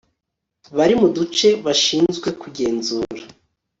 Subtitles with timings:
[0.77, 3.23] bari mu duce bashinzwe kugenzura